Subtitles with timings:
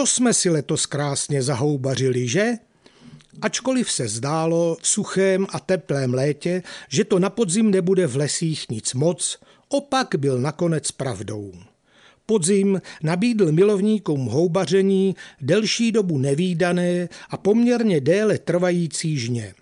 [0.00, 2.52] To jsme si letos krásně zahoubařili, že?
[3.42, 8.68] Ačkoliv se zdálo v suchém a teplém létě, že to na podzim nebude v lesích
[8.70, 11.52] nic moc, opak byl nakonec pravdou.
[12.26, 19.54] Podzim nabídl milovníkům houbaření delší dobu nevýdané a poměrně déle trvající žně.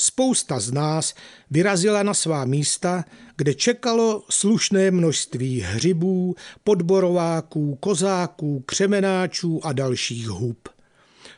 [0.00, 1.14] Spousta z nás
[1.50, 3.04] vyrazila na svá místa,
[3.36, 6.34] kde čekalo slušné množství hřibů,
[6.64, 10.68] podborováků, kozáků, křemenáčů a dalších hub.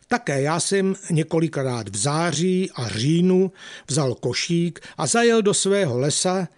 [0.08, 3.52] Také já jsem několikrát v září a říjnu
[3.88, 6.48] vzal košík a zajel do svého lesa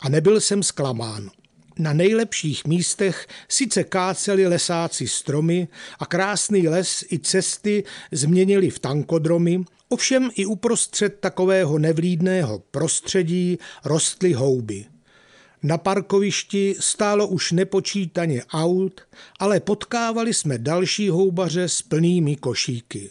[0.00, 1.30] a nebyl jsem zklamán.
[1.78, 9.64] Na nejlepších místech sice káceli lesáci stromy a krásný les i cesty změnili v tankodromy,
[9.88, 14.84] ovšem i uprostřed takového nevlídného prostředí rostly houby.
[15.62, 19.00] Na parkovišti stálo už nepočítaně aut,
[19.38, 23.10] ale potkávali jsme další houbaře s plnými košíky.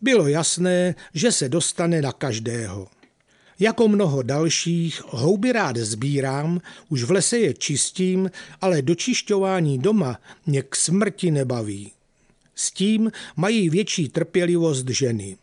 [0.00, 2.88] Bylo jasné, že se dostane na každého.
[3.60, 10.62] Jako mnoho dalších houby rád sbírám, už v lese je čistím, ale dočišťování doma mě
[10.62, 11.92] k smrti nebaví.
[12.54, 15.36] S tím mají větší trpělivost ženy.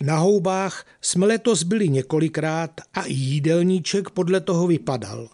[0.00, 5.28] Na houbách jsme letos byli několikrát a i jídelníček podle toho vypadal.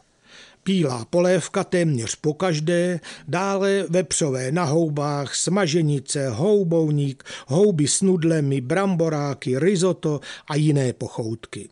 [0.65, 9.59] Bílá polévka téměř po každé, dále vepřové na houbách, smaženice, houbovník, houby s nudlemi, bramboráky,
[9.59, 11.69] risotto a jiné pochoutky.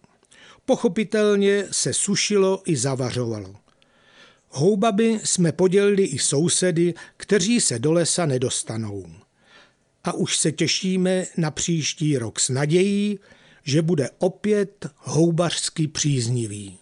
[0.65, 3.55] Pochopitelně se sušilo i zavařovalo.
[4.49, 9.07] Houbaby jsme podělili i sousedy, kteří se do lesa nedostanou.
[10.05, 13.19] A už se těšíme na příští rok s nadějí,
[13.65, 16.82] že bude opět houbařsky příznivý.